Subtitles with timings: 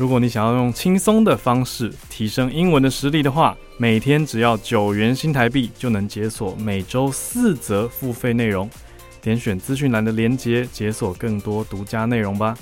[0.00, 8.66] 如果你想要用轻松的方式提升英文的实力的话，每天只要九元新台币就能解锁每周四则付费内容。
[9.20, 12.56] 点选资讯栏的链接，解锁更多独家内容吧。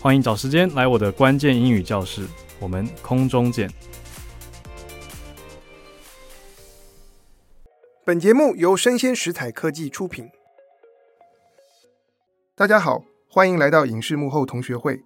[0.00, 2.24] 欢迎找时间来我的关键英语教室，
[2.60, 3.68] 我们空中见。
[8.04, 10.30] 本节目由生鲜食材科技出品。
[12.54, 15.00] 大家好，欢迎来到影视幕后同学会，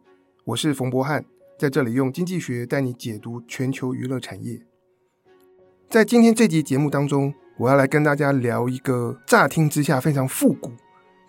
[0.45, 1.25] 我是冯博翰。
[1.63, 4.61] 在这里用经济学带你解读全球娱乐产业。
[5.89, 10.73] 在今天这集节目当中，我要来跟大家聊一个乍听之下非常复古，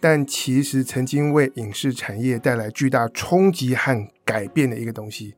[0.02, 5.36] 但其实曾经为影视产业带来巨大冲击和改变的一个东西，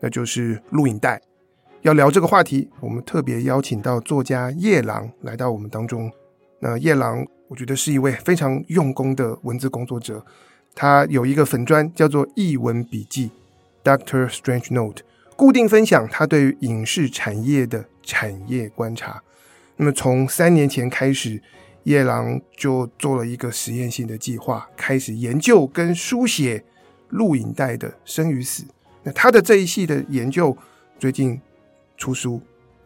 [0.00, 1.22] 那就是录影带。
[1.82, 6.10] 要聊这个话题，我们特别邀请到作家叶郎来到我们当中。
[6.58, 10.26] 那叶郎，我觉得是一位非常用功的文字工作者，
[10.74, 13.30] 他有一个粉砖叫做译文笔记。
[13.84, 15.02] Doctor Strange Note
[15.36, 19.22] 固定分享他对于影视产业的产业观察。
[19.76, 21.42] 那么从三年前开始，
[21.84, 26.62] 夜郎就做了一个实验性的计划，开始研究跟书写
[27.08, 28.64] 录影带的生与死。
[29.02, 30.56] 那他的这一系的研究
[30.98, 31.40] 最近
[31.96, 32.40] 出书，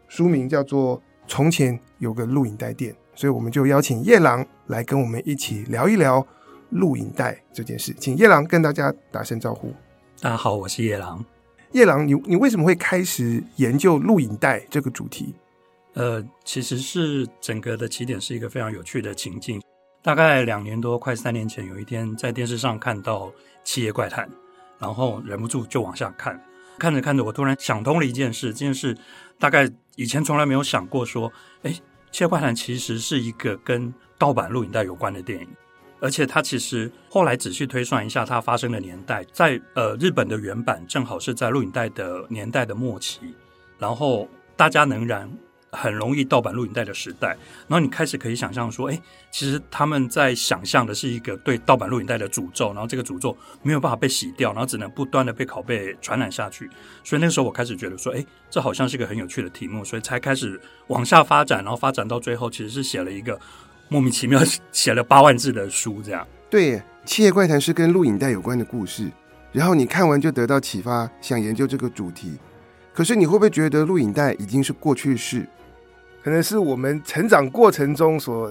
[0.08, 6.26] 书名叫做《从前有个录影带店》，所以我们就邀请夜郎来跟我们一起聊一聊
[6.70, 7.94] 录影带这件事。
[7.98, 9.74] 请夜郎跟大家打声招呼。
[10.18, 11.22] 大家好，我是夜郎。
[11.72, 15.34] 夜郎，你你为什么会开始研究录影带这个主题？
[15.92, 19.60] 呃，其实是整个的起点是一个非常有趣的情境。
[20.02, 23.26] 大概两年多，快三年前，有一天在电视上看到
[23.62, 24.26] 《企业怪谈》，
[24.78, 26.42] 然后忍不住就往下看。
[26.78, 28.96] 看着看着，我突然想通了一件事，这件事
[29.38, 31.30] 大概以前从来没有想过，说，
[31.62, 31.70] 哎，
[32.10, 35.46] 《企业怪谈》其实是一个跟盗版录影带有关的电影。
[36.00, 43.34] 而且它其实后来仔细推算一下，它发生的年代在呃日本的原版正好是在录影带的年代的末期，
[43.78, 45.30] 然后大家仍然
[45.72, 47.28] 很容易盗版录影带的时代，
[47.66, 56.70] 然后你开始可以想象说，哎，其实他们在想象的是一个对盗版录影带的诅咒，然后这个诅咒没有办法被洗掉，然后只能不断的被拷贝传染下去。
[57.04, 63.38] 所以那个时候我开始觉得说，哎，这好像是个很有趣的题目，所以才开始往下发展，然后发展到最后其实是写了一个。
[63.88, 64.42] 莫名其妙
[64.72, 66.26] 写了八万字的书，这样。
[66.50, 69.10] 对，《企业怪谈》是跟录影带有关的故事，
[69.52, 72.32] 然后你看完就得到启发，想研究这个主题。
[72.92, 75.46] 可是你会不会觉得录影带已经是过去式？
[76.22, 78.50] 可能是我们成长过程中所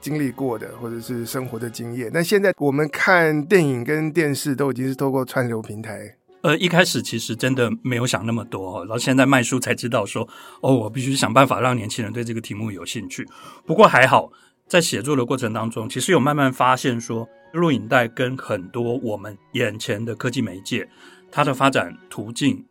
[0.00, 2.10] 经历过的，或者是生活的经验。
[2.12, 6.16] 那现在我们看电影跟电视都已经是透过串流平台。
[6.40, 10.28] 呃，一开始其实真的没有想那么多，然后现在卖书才知道说，
[10.60, 13.24] 哦，我必须想办法让年轻人对这个题目有兴趣。
[13.64, 14.32] 不过还好。
[14.72, 20.88] 在写作的过程当中，其实有慢慢发现说，录影带跟很多我们眼前的科技媒介，
[21.30, 22.64] 它的发展途径、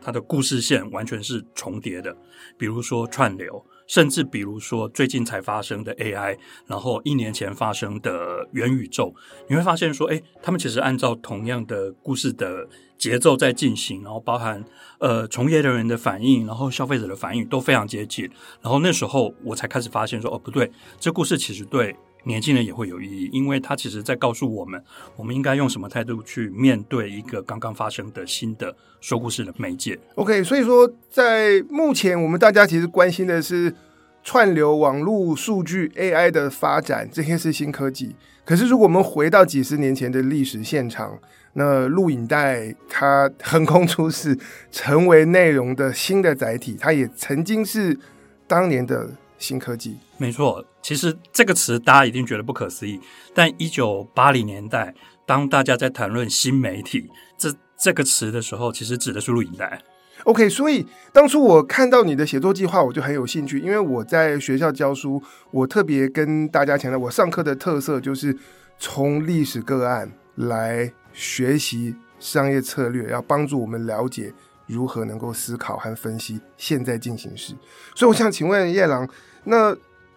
[0.00, 2.16] 它的故事线完全是重叠的。
[2.56, 9.12] 比如说串流，甚至比如说最近才发生的 AI，然后一年前发生的元宇宙，
[9.48, 14.64] 你会发现说，哎，他们其实按照同样的故事的节奏在进行，然后包含
[15.00, 18.30] 呃从业人员的反应，然后消费者的反应都非常接近。
[18.60, 20.70] 然后那时候我才开始发现说，哦，不对，
[21.00, 21.96] 这故事其实对
[22.28, 24.80] 年轻人也会有意义，因为它其实在告诉我们，
[25.16, 29.98] 我们应该用什么态度去面对一个刚刚发生的新的说故事的媒介。
[30.16, 33.74] OK，所以说在目前我们大家其实关心的是
[34.22, 38.14] 串流网络数据 AI 的发展，这些是新科技。
[38.44, 41.18] 可是如果我们回到几十年前的历史现场，
[41.54, 44.38] 那录影带它横空出世，
[44.70, 47.98] 成为内容的新的载体，它也曾经是
[48.46, 49.96] 当年的新科技。
[50.16, 53.00] 没错，其实这个词大家一定觉得不可思议，
[53.34, 54.94] 但一九八零年代，
[55.24, 59.80] 当大家在谈论新媒体这这个词的时候，其实指的是录影带。
[60.24, 68.36] OK，所以当初我看到你的写作计划，我就很有兴趣，因为我在学校教书，我特别跟大家强调，我上课的特色就是
[68.78, 70.92] 从历史个案来。
[71.14, 74.32] 学习商业策略，要帮助我们了解
[74.66, 77.54] 如何能够思考和分析现在进行时。
[77.96, 79.08] 所以，我想请问叶朗，
[79.48, 79.74] 那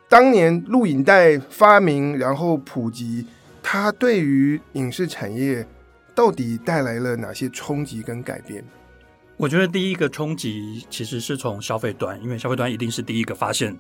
[0.10, 3.26] 当年录影带发明然后普及，
[3.64, 5.66] 它对于影视产业
[6.14, 8.62] 到底带来了哪些冲击跟改变？
[9.38, 13.74] 我觉得第一个冲击其实是从消费端，因为消费端一定是第一个发现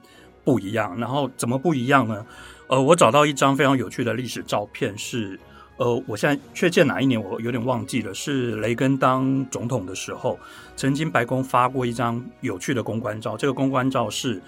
[0.45, 0.97] 不一样。
[0.97, 2.25] 然后怎么不一样呢？
[2.67, 5.37] 呃，我找到一张非常有趣的历史照片是。
[5.77, 10.37] 呃，我现在确切哪一年我有点忘记了，是雷根当总统的时候，
[10.75, 13.35] 曾经白宫发过一张有趣的公关照。
[13.35, 14.39] 这个公关照是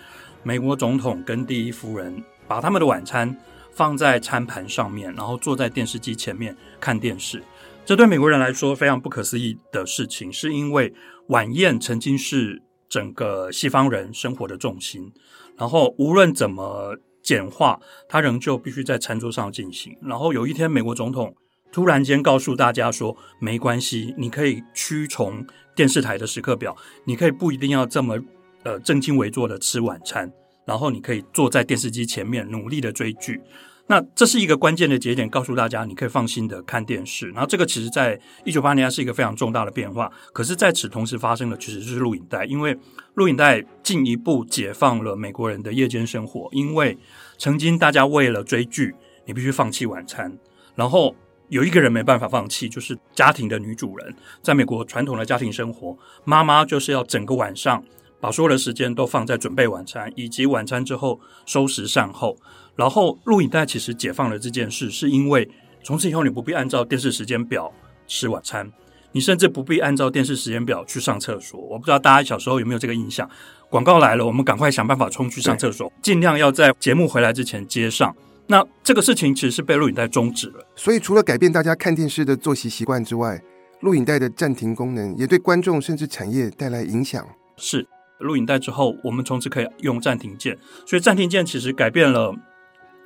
[0.44, 3.36] 美国总统跟第一夫人把他们的晚餐
[3.72, 7.42] 放在餐盘上面，然后坐在电视机前面看电视。
[7.86, 10.94] 这对美国人来说非常不可思议的事情，是因为
[11.28, 15.12] 晚宴曾经是整个西方人生活的重心，
[15.58, 16.98] 然后无论怎么。
[17.24, 17.80] 简化，
[18.10, 19.98] 它仍旧必须在餐桌上进行。
[20.02, 21.34] 然后有一天，美国总统
[21.72, 26.76] 突然间告诉大家说：“没关系，你可以屈从电视台的时刻表，
[27.06, 28.20] 你可以不一定要这么
[28.64, 30.32] 呃正襟危坐的吃晚餐，
[30.66, 33.42] 然后你可以坐在电视机前面努力的追剧。”
[33.86, 37.28] 那这是一个关键的节点，告诉大家你可以放心的看电视。
[37.32, 40.10] 然后这个其实在一九八零年是一个非常重大的变化。
[40.32, 42.78] 可是，在此同时发生的其实就是录影带，因为
[43.16, 46.48] 录影带进一步解放了美国人的夜间生活。
[46.54, 46.98] 因为
[47.38, 48.96] 曾经大家为了追剧，
[49.26, 50.32] 你必须放弃晚餐。
[50.76, 51.14] 然后
[51.50, 54.16] 有一个人没办法放弃，就是家庭的女主人。
[54.42, 57.84] 在美国传统的家庭生活，妈妈就是要整个晚上
[58.24, 62.38] 把所有的时间都放在准备晚餐，以及晚餐之后收拾善后。
[62.74, 65.52] 然后录影带其实解放了这件事，是因为
[65.84, 67.70] 从此以后你不必按照电视时间表
[68.08, 68.72] 吃晚餐，
[69.12, 71.60] 你甚至不必按照电视时间表去上厕所。
[71.60, 73.30] 我不知道大家小时候有没有这个印象？
[73.70, 78.16] 广告来了，我们赶快想办法冲去上厕所，尽量要在节目回来之前接上。
[78.48, 80.66] 那这个事情其实是被录影带终止了。
[80.78, 83.44] 所以除了改变大家看电视的作息习惯之外，
[83.82, 87.28] 录影带的暂停功能也对观众甚至产业带来影响。
[87.58, 87.86] 是
[88.24, 92.34] 录影带之后，我们从此可以用暂停键，所以暂停键其实改变了。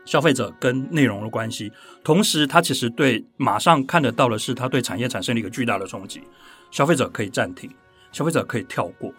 [0.06, 1.69] 消费者跟内容的关系，
[2.02, 6.22] 同时它其实对马上看得到的是，它对产业产生了一个巨大的冲击。
[6.72, 7.69] 消费者可以暂停，
[8.14, 9.14] 消费者可以跳过。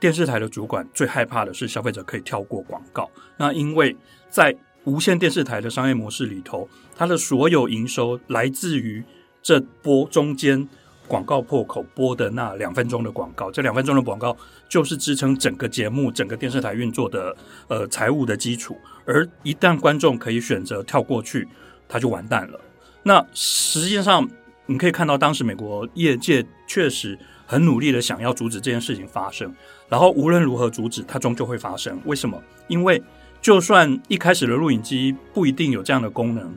[0.00, 3.08] 电视台的主管最害怕的是消费者可以跳过广告。
[3.36, 3.96] 那因为
[4.28, 4.52] 在
[4.82, 9.04] 无线电视台的商业模式里头，它的所有营收来自于
[9.40, 10.68] 这波中间。
[11.12, 14.34] 广告破口播的那两分钟的广告，这两分钟的广告
[14.66, 17.36] 就是支撑整个节目、整个电视台运作的
[17.68, 18.78] 呃财务的基础。
[19.04, 21.46] 而一旦观众可以选择跳过去，
[21.86, 22.58] 他就完蛋了。
[23.02, 24.26] 那实际上
[24.64, 29.54] 你可以看到，当时美国业界确实很努力的想要阻止这件事情发生，
[29.90, 32.00] 然后无论如何阻止，它终究会发生。
[32.06, 32.42] 为什么？
[32.68, 33.02] 因为
[33.42, 36.50] 就算一开始的录影机不一定有这样的功能，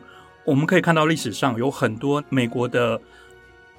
[0.46, 2.98] 我们可以看到历史上有很多美国的。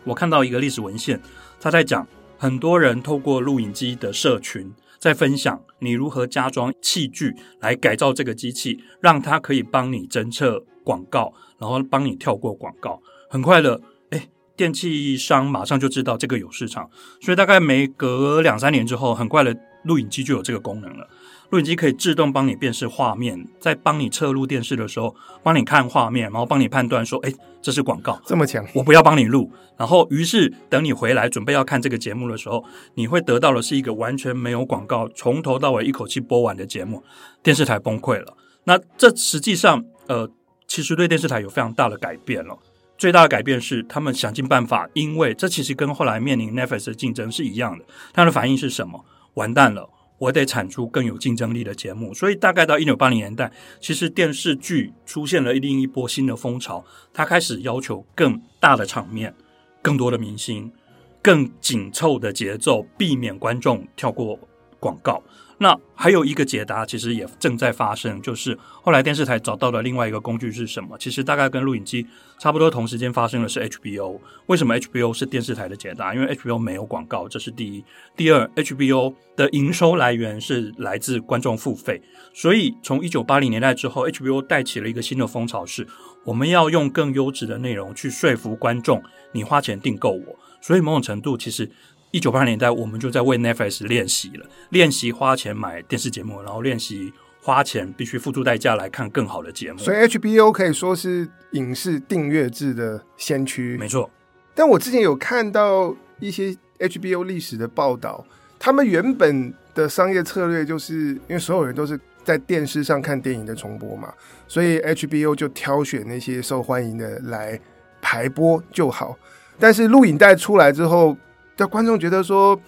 [0.06, 1.20] 我看到一个历史文献，
[1.60, 2.06] 他在讲
[2.38, 13.02] 很多人透过录影机的社群，在分享你如何加装器具来改造这个机器，让它可以帮你侦测广告，然后帮你跳过广告。
[13.28, 13.80] 很快的，
[14.10, 16.88] 哎，电器商马上就知道这个有市场，
[17.20, 21.08] 所以大概没隔两三年之后，很快的录影机就有这个功能了。
[21.50, 27.32] 录影机可以自动帮你辨识画面，在帮你侧录电视的时候，帮你看画面，然后帮你判断说：“哎，
[27.62, 29.50] 这是广告。”这么强，我不要帮你录。
[29.76, 32.64] 然后，于是等你回来准备要看这个节目的时候，
[32.94, 37.02] 你会得到的是一个完全没有广告、从头到尾一口气播完的节目。
[37.42, 38.36] 电视台崩溃了。
[38.64, 40.28] 那这实际上，呃，
[40.66, 42.58] 其实对电视台有非常大的改变了。
[42.98, 47.84] 最大的改变是，他们想尽办法，因为这其实跟后来面临 Netflix 的竞争是一样的。
[48.12, 49.04] 他的反应是什么？
[49.34, 49.88] 完蛋了。
[50.18, 59.34] 我得产出更有竞争力的节目，所以大概到一九八零年代，其实电视剧出现了另一波新的风潮，它开始要求更大的场面、
[59.82, 60.72] 更多的明星、
[61.20, 64.38] 更紧凑的节奏，避免观众跳过
[64.78, 65.22] 广告。
[65.58, 70.98] 那还有一个解答，其实也正在发生，就是后来电视台找到的另外一个工具是什么？
[70.98, 72.06] 其实大概跟录影机
[72.38, 74.20] 差不多同时间发生的是 HBO。
[74.48, 76.14] 为什么 HBO 是电视台的解答？
[76.14, 77.82] 因为 HBO 没有广告，这是第一。
[78.14, 82.02] 第二，HBO 的营收来源是来自观众付费，
[82.34, 85.86] 所以从一九八零年代之后，HBO 带起了一个新的风潮，是
[86.26, 89.02] 我们要用更优质的内容去说服观众，
[89.32, 90.38] 你花钱订购我。
[90.60, 91.70] 所以某种程度，其实。
[92.16, 99.78] 一九八零年代，我们就在为 Netflix 练习了，练习花钱买电视节目，然后练习花钱必须付出代价来看更好的节目。
[99.78, 104.10] 所以 HBO 可以说是影视订阅制的先驱，没错。
[104.54, 108.24] 但我之前有看到一些 HBO 历史的报道，
[108.58, 114.10] 他们原本的商业策略就是因为所有人都是在电视上看电影的重播嘛，
[114.48, 117.60] 所以 HBO 就挑选那些受欢迎的来
[118.00, 119.18] 排播就好。
[119.58, 121.14] 但是录影带出来之后，
[121.56, 122.60] 让观众觉得说，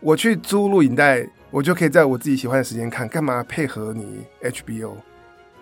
[0.00, 4.94] 我去租录影带，我就可以在我自己喜欢的时间看，干嘛配合你 HBO？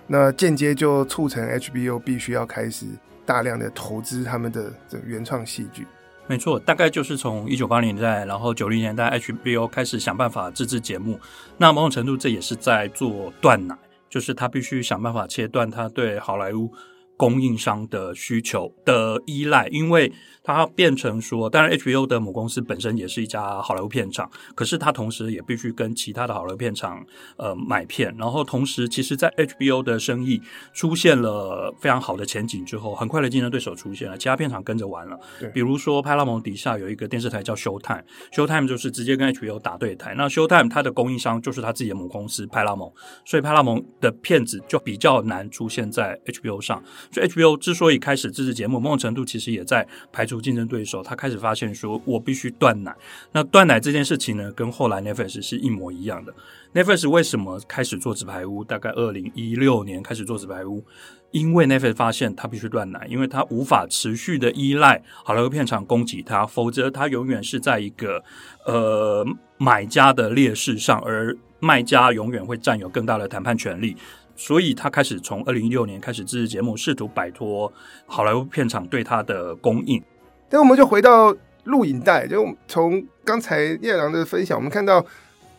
[0.06, 2.86] 那间接就促成 HBO 必须要开始
[3.26, 5.86] 大量的投资他们的这原创戏剧。
[6.28, 11.20] 没错，大概就是从一九八零年代，然后九零年代 HBO 开始想办法自制节目。
[11.58, 13.76] 那某种程度这也是在做断奶，
[14.08, 16.72] 就是他必须想办法切断他对好莱坞
[17.16, 27.04] 供应商的需求的依赖，因为它变成说，当然 HBO 的母公司本身也是一家好莱坞片厂，可是它同时也必须跟其他的好莱坞片厂
[27.36, 30.40] 呃买片，然后同时，其实，在 HBO 的生意
[30.72, 35.18] 出现了非常好的前景之后，很快的竞争对手出现了，其他片厂跟着玩了。
[35.52, 42.92] 比如说派拉蒙底下有一个电视台叫 Showtime，Showtime 就是直接跟 HBO 打对台，那 Showtime 它的供应商就是它自己的母公司派拉蒙，
[43.24, 46.82] 所以派拉蒙的片子就比较难出现在 HBO 上。
[47.10, 52.94] 所以 HBO 之所以开始自制节目，某种程度其实也在排除竞争对手，他开始发现说，我必须断奶。
[53.32, 56.34] 那断奶这件事情呢，跟后来 Netflix 是一模一样的。
[56.74, 58.62] Netflix 为什么开始做纸牌屋？
[58.62, 60.84] 大概二零一六年开始做纸牌屋，
[61.30, 68.22] 因为 Netflix 发现他必须断奶，因为他无法持续的依赖好莱坞片厂供给他，否则他永远是在一个
[68.66, 73.96] 呃买家的劣势上，而卖家永远会占有更大的谈判权利。
[74.36, 77.72] 所以他开始从二零一六年开始自制节目，试图摆脱
[78.06, 80.02] 好莱坞片场对他的供应。
[80.50, 85.04] 那我们就回到录影带，就从刚才叶良的分享，我们看到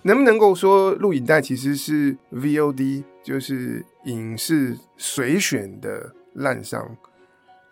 [0.03, 6.85] 能不能够说录影带其实是 VOD，就是影视随选的滥觞。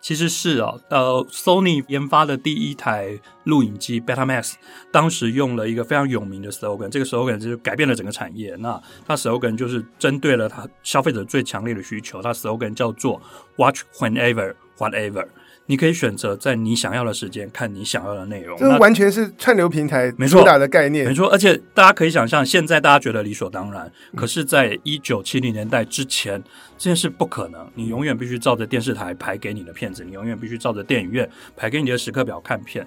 [0.06, 4.52] 其实是啊，呃，Sony 研发的第一台录影机 Betamax，
[4.92, 8.54] 当时用了一个非常有名的 slogan，这个 slogan 就是改变了整个产业。
[8.60, 13.20] 那它 slogan 就是针对了它消费者最强烈的需求，它 slogan 叫做
[13.56, 15.26] Watch whenever, whatever。
[15.66, 21.28] 你可以选择在你想要的时间看你想要的内容，这完全是串流平台主打的概念，没错。
[21.28, 26.42] 而且大家可以想象，现在大家觉得理所当然，可是，在一九七零年代之前，
[26.78, 27.68] 这件事不可能。
[27.74, 32.86] 你永远必须照着电视台排给你的片子，你永远必须照着电影院排给你的时刻表看片。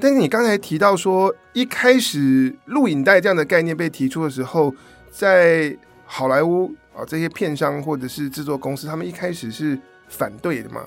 [0.00, 4.72] 但是你刚才提到说，一开始录影带这样的概念被提出的时候，
[5.10, 10.84] 在好莱坞啊这些片商或者是制作公司，他们一开始是反对的嘛？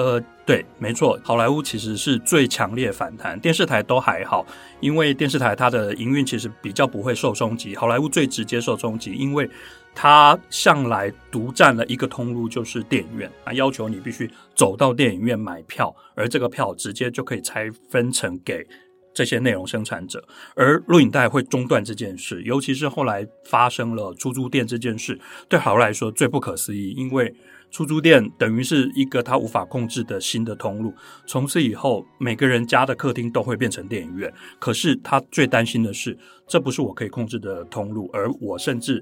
[0.00, 4.46] 呃，对，没错，好莱坞其实是最强烈反弹，电视台都还好，
[4.80, 7.76] 因为电视台它的营运其实比较不会受冲击。
[7.76, 9.48] 好莱坞最直接受冲击，因为
[9.94, 18.66] 它向来独占了一个通路，就是电影院，啊，要求你必须走到电影院买票，而这个票直接就可以拆分成给
[19.12, 20.22] 这些内容生产者，
[20.54, 27.34] 而录影带会中断这件事，尤其是后来发生了出租店这件事，对好莱坞来说最不可思议，因为。
[27.72, 30.92] 出租店等于是一个他无法控制的新的通路，
[31.24, 34.28] 从此以后，每个人家的客厅都会变成电影院。
[34.58, 39.00] 可是他最担心的是，这不是我可以控制的通路，而我甚至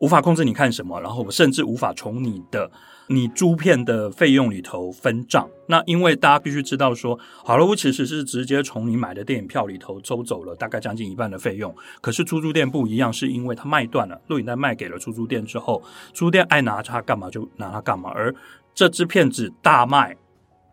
[0.00, 2.70] 无法控制你看什么，然后我甚至无法从你的。
[3.12, 11.74] 你租片的费用里头分账，那因为大家必须知道说，好莱坞其实是直接从你买的电影票里头抽走了大概将近一半的费用。
[12.00, 15.82] 可是出租店不一样，是因为它卖断了，录影带卖给了出租店之后，
[16.14, 18.10] 出租店爱拿它干嘛就拿它干嘛。
[18.10, 18.32] 而
[18.72, 20.16] 这支片子大卖，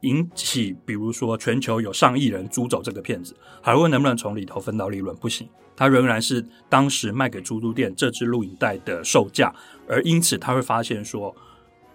[0.02, 5.16] 引起比如说全球有上亿人租走这个片子，好莱坞能不能从里头分到利润？
[5.16, 9.52] 不行，它仍然是当时卖给出租店这支录影带的售价，
[9.88, 11.36] 而因此他会发现说。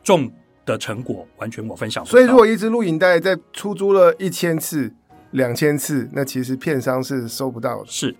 [0.03, 0.31] 重
[0.65, 2.11] 的成果完全我分享不到。
[2.11, 4.93] 所以，如果一支录影带在出租了一千次、
[5.33, 7.87] 两千次，那其实片商是收不到的。
[7.87, 8.15] 是，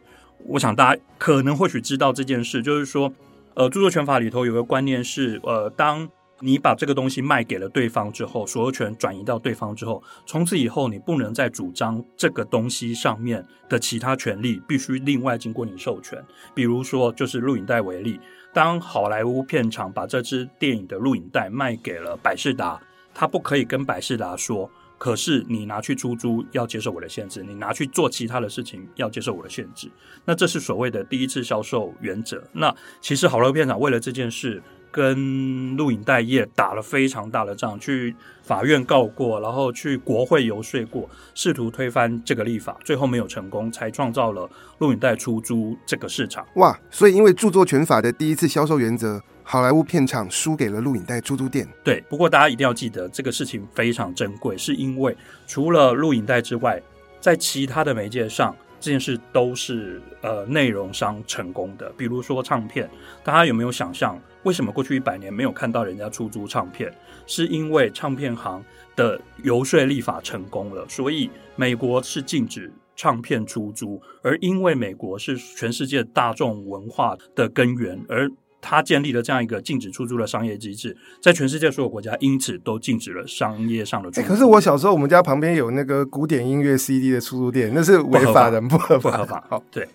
[0.47, 3.13] 我想大家可能或许知道这件事，就是说，
[3.55, 6.09] 呃，著作权法里头有个观念是，呃，当
[6.41, 16.21] 你把这个东西卖给了对方之后，所有权转移到对方之后，从此以后你不能再主张这个东西上面的其他权利，必须另外经过你授权。
[16.55, 18.19] 比如说，就是录影带为例。
[18.53, 22.81] 当好莱坞片场把这支电影的录影带卖给了百事达，
[23.15, 29.91] 他不可以跟百事达说：“可是你拿去出租要接受我的限制，你拿去做其他的事情要接受我的限制。”
[30.25, 32.43] 那这是所谓的第一次销售原则。
[32.53, 34.63] 那其实好莱坞片场为了这件事。
[34.93, 46.47] 跟录影带业打了非常大的仗，去法院告过，然后去国会游说过，试图推翻这个立法，最后没有成功，才创造了录影带出租这个市场。
[46.57, 46.79] 哇！
[46.91, 51.67] 所以因为著作权法的第一次销售原则，好莱坞片厂输给了录影带出租店。
[51.83, 56.81] 对，不过大家一定要记得，这个事情非常珍贵，是因为除了录影带之外，
[57.19, 58.55] 在其他的媒介上。
[58.85, 62.91] 这件事都是呃内容商成功的，比如说唱片，
[63.23, 66.93] 大家有没有想象，为什么过去一百年没有看到人家出租唱片？
[67.27, 68.63] 是因为唱片行
[68.97, 78.31] 的游说立法成功了，所以美国是禁止唱片出租，而因为美国是全世界大众文化的根源，而
[78.61, 84.23] 他建立了这样一个禁止出租的商业机制，在全世界所有国家因此都禁止了商业上的出租。
[84.23, 89.11] 欸，可是我小时候，我们家旁边有那个古典音乐 CD 的出租店，那是违法的，不合法。
[89.11, 89.45] 不合法。
[89.49, 89.89] 好，对。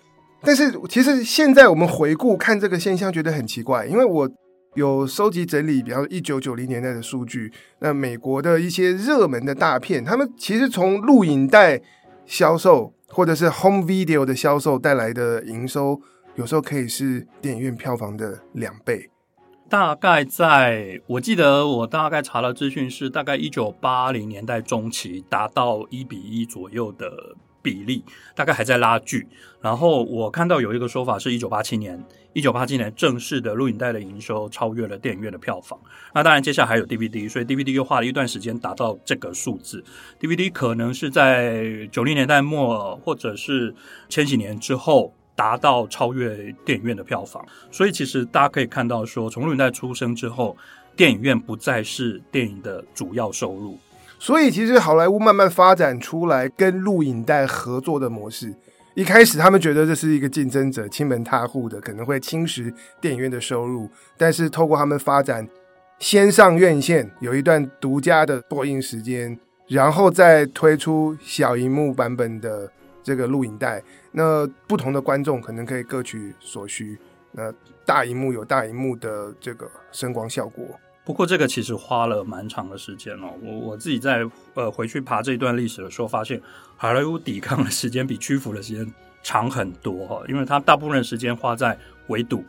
[0.47, 4.31] 但是其实现在我们回顾看这个现象，觉得很奇怪，因为我
[4.75, 7.51] 有收集整理，比方说一九九零年代的数据。
[7.79, 11.81] 那美国的一些热门的大片，他们其实从录影带
[12.25, 15.99] 销售 或者是 home video 的销售带来的营收，
[16.35, 19.09] 有时候可以是电影院票房的两倍。
[19.67, 28.03] 大概在我记得，我大概查了资讯是大概一九八零年代中期达到一比一左右的比例，
[28.35, 29.27] 大概还在拉锯。
[29.61, 32.01] 然后我看到有一个说法是一九八七年，
[32.33, 35.79] 一九八七年正式的录影带的营收超越了电影院的票房。
[36.13, 39.83] 那当然接下来还有 DVD，所以 DVD 又花了一段时间达到这个数字。
[40.19, 43.73] DVD 可能是在九零年代末或者是
[44.09, 45.13] 千禧年之后。
[45.37, 50.57] 达到超越电影院的票房，所以其实大家可以看到说，从录影带出生之后，
[50.95, 53.77] 电影院不再是电影的主要收入。
[54.19, 58.53] 所以其实好莱坞慢慢发展出来跟录影带合作的模式。
[58.95, 63.87] 一开始他们觉得这是一个竞争者，亲门踏户的，可能会侵蚀电影院的收入。
[64.17, 65.47] 但是透过他们发展，
[65.99, 72.67] 先上院线，有一段独家的播映时间，然后再推出小荧幕版本的
[73.03, 73.83] 这个录影带。
[74.11, 76.97] 那不同的观众可能可以各取所需。
[77.33, 77.53] 那
[77.85, 80.65] 大荧幕有大荧幕的这个声光效果。
[81.07, 83.31] 不过这个其实花了蛮长的时间哦。
[83.41, 86.41] 我我自己在呃回去爬这一段历史的时候，发现
[86.75, 90.21] 好莱坞抵抗的时间比屈服的时间长很多哈。
[90.27, 92.43] 因为他大部分时间花在围堵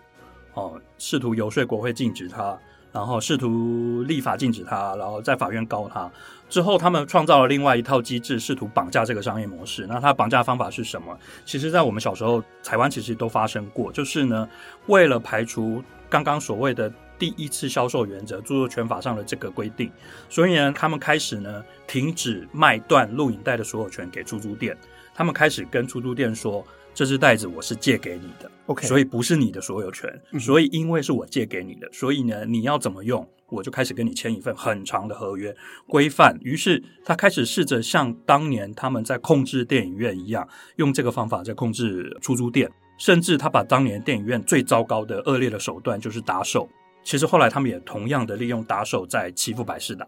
[0.54, 2.58] 哦，试图游说国会禁止他，
[2.90, 6.10] 然后试图立法禁止他，然后在法院告他。
[6.48, 9.86] 之后，他们创造了另外一套机制，试图绑架这个商业模式。
[9.86, 11.16] 那他绑架方法是什么？
[11.44, 13.92] 其实，在我们小时候，台湾其实都发生过。
[13.92, 14.48] 就是呢，
[14.88, 19.90] 为了排除刚刚所谓的第一次销售原则、著作权法上的这个规定，
[20.28, 24.76] 所以呢，他们开始呢停止卖断录影带的所有权给出租店。
[25.14, 30.08] 他们开始跟出租店说：“这只袋子我是借给你的，OK，所以不是你的所有权。
[30.38, 46.68] 所以因为是我借给你的，所以呢，你要怎么用？”我就开始跟你签一份很长的合约规范，于是他开始试着像当年他们在控制电影院一样，用这个方法在控制出租店，甚至他把当年电影院最糟糕的恶劣的手段就是打手，
[47.08, 50.06] 其实后来他们也同样的利用打手在欺负百事达。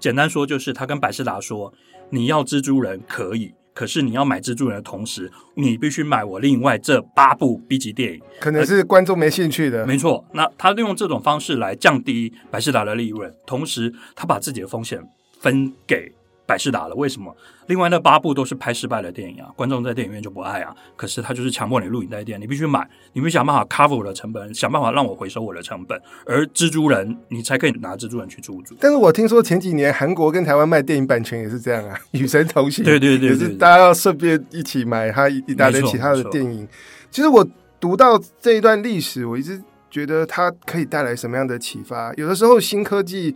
[0.00, 1.72] 简单说就是他跟百事达说，
[2.10, 3.54] 你要蜘蛛人可以。
[3.72, 9.86] 可是你要买蜘蛛人的同时，你必须买我另外这八部 B 级电影，可能是观众没兴趣的。
[9.86, 15.00] 没错，那他利用这种方式来降低百事达的利润，同时他把自己的风险
[15.38, 16.12] 分给。
[16.46, 17.34] 百事达了，为什么？
[17.66, 20.74] 另外那八部都是拍失败的电影啊，观众在电影院就不爱啊。
[20.96, 25.98] 可是他就是强迫你录影带店，你必须买，你必须想办法 cover 我的成本，想办法让我回收我的成本。
[26.26, 28.74] 而蜘蛛人，你才可以拿蜘蛛人去出租。
[28.78, 32.84] 但是我听说前几年韩国跟台湾卖电影版权也是这样啊，与神同行。
[32.84, 36.68] 对对对，对，也是大家要顺便一起买他一大堆其他的电影。
[37.10, 37.46] 其实我
[37.80, 42.12] 读到这一段历史，我一直觉得它可以带来什么样的启发？
[42.14, 43.34] 有的时候新科技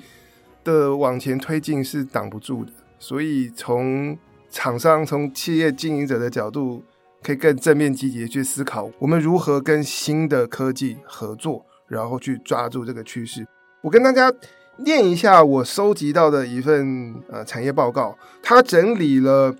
[0.64, 2.72] 的往前推进是挡不住的。
[2.98, 4.18] 所以，从
[4.50, 6.82] 厂商、从企业经营者的角度，
[7.22, 13.46] 可以更正面积极的去思考，我们如何跟新的科技合作，然后去抓住这个趋势。
[13.82, 14.32] 我跟大家
[14.78, 19.54] 念一下我收集到的一份呃产业报告，它整理了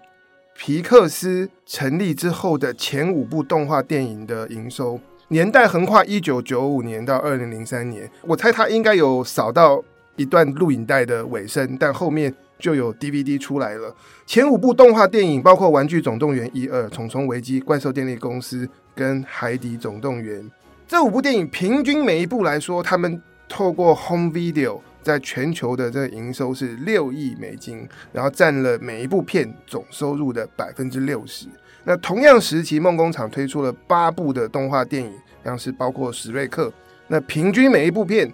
[0.57, 4.98] 皮克斯成立之后的前五部动画电影的营收，
[5.29, 8.11] 年代横跨一九九五年到二零零三年。
[8.22, 9.85] 我猜它应该有扫到
[10.16, 12.35] 一段录影带的尾声，但后面。
[12.59, 13.94] 就有 DVD 出来了。
[14.27, 20.42] 前五部动画电影包括《玩具总动员》一二、《虫虫危机》、《怪兽电力公司》跟《海底总动员》。
[20.87, 31.47] 这五部电影平均每一部来说，他们透过 Home Video 在全球的这个营收是六亿美金，然后占了每一部片总收入的百分之六十。
[31.85, 35.12] 那同样时期，梦工厂推出了八部的动画电影，
[35.44, 36.73] 像是包括史瑞克。
[37.07, 38.31] 那平均每一部片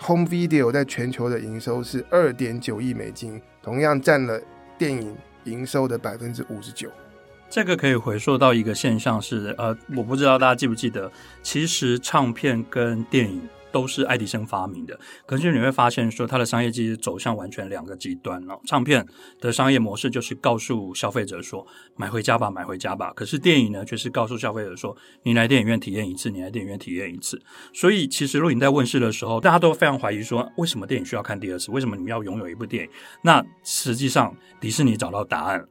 [0.00, 3.40] Home Video 在全球的营收是二点九亿美金。
[3.62, 4.40] 同样占了
[4.76, 6.90] 电影营收的百分之五十九。
[7.50, 11.10] 这个可以回溯到一个现象是，呃，我不知道大家记不记得，
[11.42, 13.48] 其实唱片跟电影。
[13.78, 18.60] 都是爱迪生发明的，可是你会发现说，它的商业机走向完全两个极端了。
[18.66, 19.06] 唱片
[19.40, 21.64] 的商业模式就是告诉消费者说，
[21.94, 23.12] 买回家吧，买回家吧。
[23.14, 27.40] 可是电影呢，却是告诉消费者说，你来电影院体验一次，你来电影院体验一次。
[27.72, 31.70] 所以，其实录影带问世的时候，大家都非常怀疑说，为什么电影需要看第二次？
[31.70, 32.90] 为什么你们要拥有一部电影？
[33.22, 35.68] 那实际上，迪士尼找到答案，了。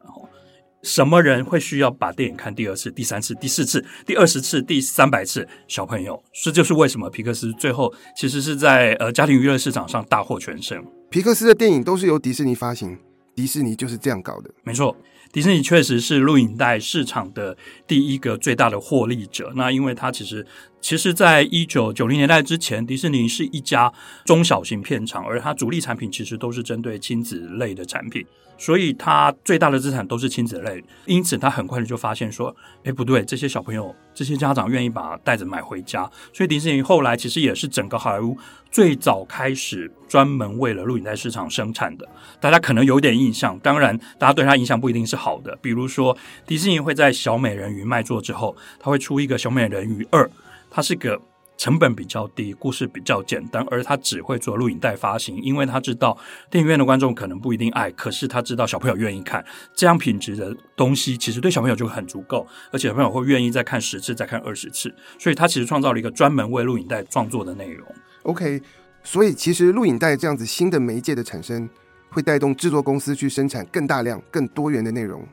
[0.83, 5.47] 什么人会需要把电影看第二次、第三次、第四次、第二十次、第三百次？
[5.67, 10.83] 小朋友，这就是为什么皮克斯最后其实是在呃家庭娱乐市场上大获全胜。
[11.09, 12.97] 皮克斯的电影都是由迪士尼发行，
[13.35, 14.49] 迪士尼就是这样搞的。
[14.63, 14.95] 没错，
[15.31, 19.51] 迪士尼确实是录影带市场的第一个最大的获利者。
[19.55, 20.45] 那因为它其实
[20.79, 23.91] 其实，在一九九零年代之前，迪士尼是一家
[24.23, 28.25] 中小型片厂，而它主力产品其实都是针对亲子类的产品，
[28.57, 30.81] 所以它最大的资产都是亲子类。
[31.05, 38.37] 因此，他很快的就发现说：“哎，不对，这些小朋友、这些家长愿意把袋子买回家。”所以，迪士尼后来其实也是整个好莱坞
[38.71, 42.07] 最早开始专门为了录影带市场生产的。
[42.39, 45.57] 大家可能有点印象，当然，大家对它印象不一定是好的。
[45.61, 50.29] 比如说，迪士尼会在小美人鱼卖座之后，它会出一个小美人鱼二。
[50.77, 51.19] 它是个
[51.57, 56.15] 成本比较低、故事比较简单，而他只会做录影带发行，因为他知道
[56.51, 67.87] 电影院的观众可能不一定爱，可是他知道小朋友愿意看这样品质的东西，其实对小朋友就很足够，而且小朋友会愿意再看十次、再看二十次，所以他其实创造了一个专门为录影带创作的内容。
[68.21, 68.61] OK，
[69.01, 71.67] 所以其实录影带这样子新的媒介的产生，
[72.11, 75.27] 会带动制作公司去生产更大量、更多元的内容。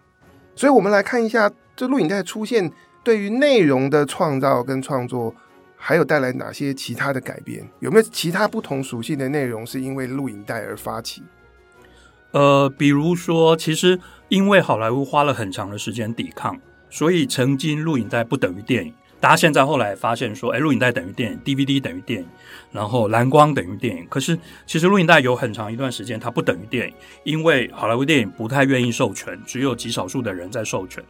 [0.56, 2.72] 所以我们来看一下这录影带出现。
[3.04, 5.34] 对于内容的创造跟创作，
[5.76, 7.68] 还有带来哪些其他的改变？
[7.80, 11.22] 有没有其他不同属性的内容是因为录影带而发起？
[12.30, 18.92] 呃，比如说，其实因为好莱坞花了很长的时间抵抗，所以曾经录影带不等于电影。
[19.20, 22.28] 大家现在后来发现说，哎，录影带等于电影，DVD 等于电影，
[22.72, 24.06] 然后蓝光等于电影。
[24.10, 31.02] 可是其实录影带有很长一段时间它不等于电影，因为好莱坞电影不太愿意授权，只有极少数的人在授权。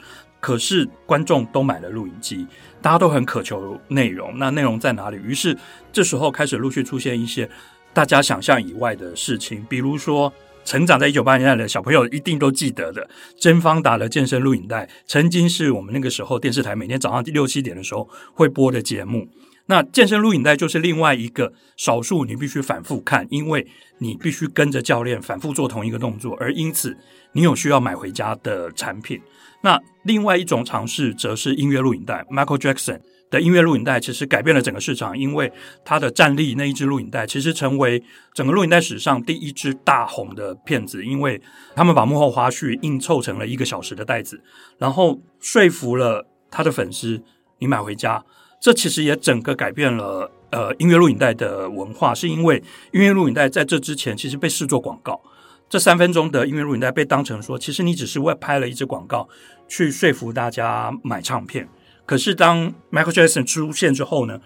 [0.45, 2.47] 可是观众都买了录影机，
[2.83, 4.39] 大家都很渴求内容。
[4.39, 5.17] 那内容在哪里？
[5.25, 5.57] 于是
[5.91, 7.49] 这时候开始陆续出现一些
[7.95, 10.31] 大家想象以外的事情，比如说。
[10.67, 13.07] 成长在一九八零年代的小朋友一定都记得的，
[13.39, 19.29] 甄方达的健身录影带，曾经是我们那个时候电视台每天早上六七点的时候会播的节目。
[19.67, 23.67] 那健身录影带就是另外一个少数你必须反复看，因为
[23.99, 26.97] 你必须跟着教练反复做同一个动作，而因此
[27.33, 29.21] 你有需要买回家的产品。
[29.63, 33.01] 那另外一种尝试则是音乐录影带，Michael Jackson。
[33.31, 35.51] 的音乐录影带其实改变了整个市场，因为
[35.85, 38.01] 他的战力那一支录影带其实成为
[38.33, 41.41] 整个录影带史上第一支大红的片子，因为
[41.75, 44.41] 他们把幕后花絮硬凑成了一个小时的带子，
[44.79, 47.21] 然后说服了他的粉丝，
[47.59, 48.25] 你买回家。
[48.65, 52.57] 这其实也整个改变了呃音乐录影带的文化，是因为
[52.93, 55.21] 音乐录影带在这之前其实被视作广告，
[55.69, 59.29] 这三分钟的音乐录影带被当成说，其实你只是为拍了一支广告
[59.69, 61.69] 去说服大家买唱片。
[62.07, 64.41] 可是当 Michael Jackson 出现之后呢，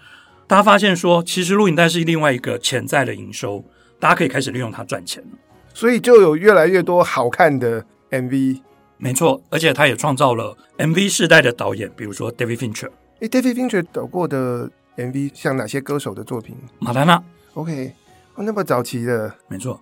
[0.47, 3.63] 大家发现说，其实录影带是另外一个潜在的营收，
[4.01, 5.29] 大家可以开始利用它赚钱了。
[5.73, 8.59] 所以就有越来越多好看的 MV。
[8.97, 12.89] 没错，而且他也创造了 MV 世代的导演，比如说 David Fincher。
[13.19, 16.55] 诶，David Fincher 导过的 MV 像哪些歌手的作品？
[16.79, 17.21] 马丹娜。
[17.53, 17.93] OK，
[18.35, 19.33] 哦，那么早期的。
[19.47, 19.81] 没错。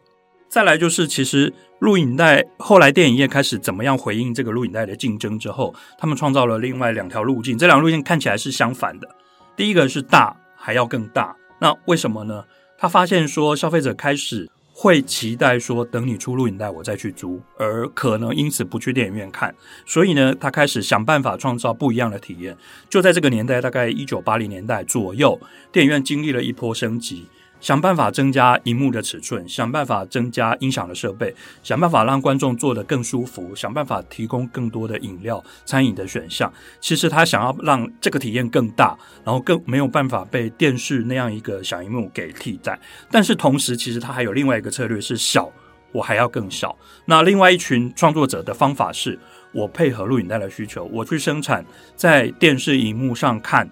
[0.50, 7.58] 再来就是，其实录影带后来电影业开始怎么样回应这个录影带的竞争之后，他们创造了另外两条路径。
[7.58, 9.08] 这两条路径看起来是相反的。
[9.56, 12.44] 第一个是大还要更大，那为什么呢？
[12.78, 19.56] 他发现说消费者开始会期待说，等你出录影带我再去租，而可能因此不去电影院看。
[19.88, 22.56] 所以呢，他开始想办法创造不一样的体验。
[22.88, 27.26] 就在这个年代，大概一九八零年代左右，电影院经历了一波升级。
[27.60, 36.52] 想办法增加荧幕的尺寸，想办法增加音响的设备，想办法让观众坐得更舒服，想办法提供更多的饮料、餐饮的选项。
[36.80, 42.80] 其实他想要让这个体验更大，然后更没有办法被电视那样一个小荧幕给替代。
[43.10, 45.52] 但是同时，其实他还有另外一个策略是小，
[45.92, 46.76] 我还要更小。
[47.06, 49.18] 那另外一群创作者的方法是，
[49.52, 51.66] 我配合录影带的需求，我去生产
[51.96, 53.68] 在电视荧幕上看。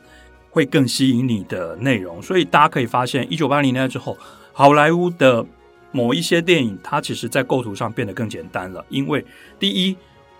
[0.56, 4.18] 会更吸引你的内容，所以大家可以发现，一九八零年代之后，
[4.54, 5.46] 好莱坞的
[5.91, 8.86] 某一些电影，它其实在构图上变得更简单了。
[8.88, 9.26] 因为
[9.60, 9.98] 第一，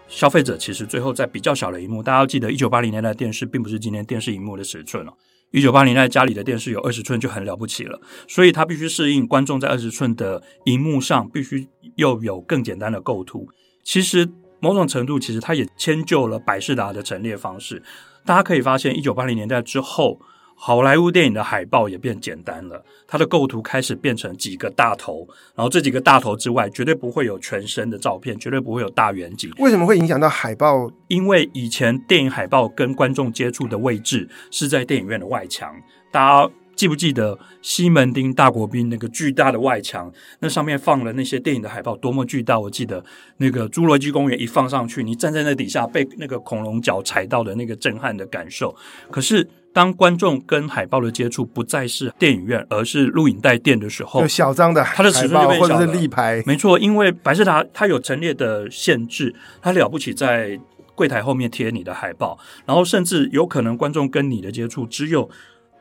[0.08, 5.14] 消费者其实最后在比较小的荧幕，大家要记得，一九八零年代的电视并不是今天电视荧幕的尺寸了。
[5.52, 13.50] 一九八零年代家里的电视有二十寸就很了不起了，所以它必须适应观众在二十寸的荧幕上必须又有更简单的构图。
[13.84, 14.30] 其实
[14.62, 17.84] 某种程度，其实它也迁就了百事达的陈列方式。
[18.26, 20.20] 大家可以发现，一九八零年代之后，
[20.56, 22.84] 好莱坞电影的海报也变简单了。
[23.08, 29.52] 它的构图开始变成几个大头，然后这几个大头之外，绝对不会有全身的照片，绝对不会有大远景。
[29.60, 30.90] 为什么会影响到海报？
[31.08, 35.76] 因为以前电影海报跟观众接触的位置是在电影院的外墙，
[36.12, 36.52] 大家。
[36.76, 40.12] 记不记得西门町大国宾那个巨大的外墙？
[40.40, 42.60] 那上面放了那些电影的海报，多么巨大！
[42.60, 43.04] 我记得
[43.38, 48.76] 那个《侏罗纪公园》一放上去，你站在那底下被那个恐龙脚踩到的那个震撼的感受。
[49.10, 56.44] 可是当观众跟海报的接触不再是电影院，而是录影带店的时候，小张的它的尺寸就变小了，或者是立牌。
[56.46, 60.60] 没错，因为百事达它有陈列的限制，它了不起在
[60.94, 65.30] 柜台后面贴你的海报，然后甚至有可能观众跟你的接触只有。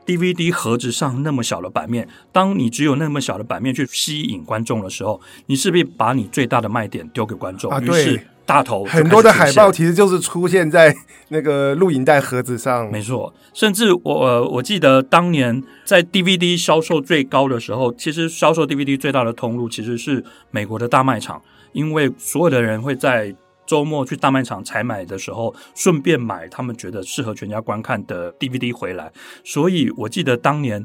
[0.07, 7.71] DVD 盒子上那么小的版面，当你只有那么小的版面去吸引观众的时候，你是不是把你最大的卖点丢给观众？
[7.71, 10.95] 啊，于是大头很多的海报其实就是出现在
[11.29, 12.91] 那个录影带盒子上。
[12.91, 21.41] 没错，甚至我我记得当年在 DVD 销售最高的时候，其实销售 DVD 最大的通路其实是美国的大卖场，
[21.73, 23.35] 因为所有的人会在。
[23.67, 29.13] 周末去大卖场采买的时候，顺便买他们觉得适合全家观看的 DVD 回来。
[29.45, 30.85] 所以我记得当年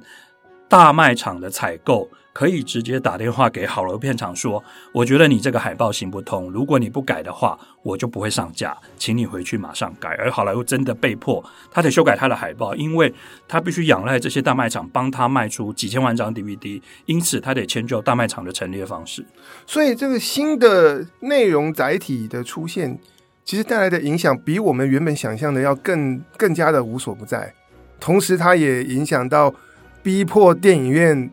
[0.68, 2.10] 大卖场的采购。
[2.40, 4.64] 可以直接打电话给好莱坞片场说
[4.96, 13.14] ：“我觉得你这个海报行不通，如果你不改的话，我就不会上架，请你回去马上改。”而好莱坞真的被迫，他得修改他的海报，因为
[13.46, 19.26] 他必须仰赖这些大卖场帮他卖出几千万张 DVD，因此他得迁就大卖场的陈列方式。
[19.68, 22.98] 所以，这个新的内容载体的出现，
[23.44, 27.54] 其实带来的影响比我们原本想象的要更更加的无所不在。
[28.00, 29.54] 同时，它也影响到
[30.02, 31.30] 逼迫电影院。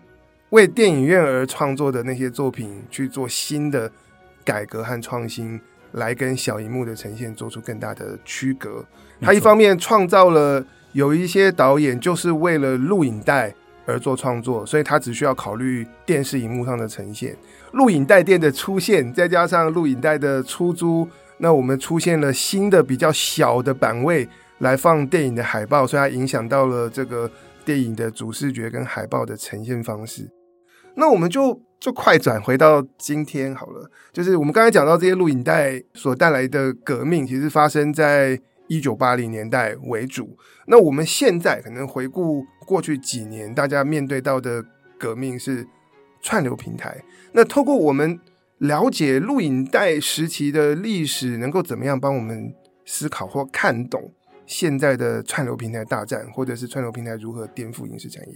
[0.50, 3.90] 为电影院而创作的那些作品去做新的
[4.44, 5.61] 改革和创新，
[5.92, 8.85] 来跟小荧幕的呈现做出更大的区隔。
[9.20, 13.52] 他一方面创造了有一些导演就是为了录影带
[13.87, 17.37] 而做创作，所以他只需要考虑电视荧幕上的呈现。
[17.72, 24.28] 录影带店的出现，再加上录影带的出租，那我们出现了新的比较小的版位
[24.59, 27.30] 来放电影的海报，所以它影响到了这个
[27.66, 30.31] 电影的主视觉跟海报的呈现方式。
[30.94, 40.38] 那我们就就快转回到今天好了，就是我们刚才讲到这些录影带所带来的革命，其实发生在一九八零年代为主。
[40.68, 44.64] 那我们现在可能回顾过去几年，大家面对到的
[44.98, 45.66] 革命是
[46.22, 46.96] 串流平台。
[47.33, 48.18] 那透过我们
[48.59, 52.55] 了解录影带时期的历史，能够怎么样帮我们
[52.87, 54.11] 思考或看懂
[54.46, 58.35] 现在的串流平台大战，或者是串流平台如何颠覆影视产业？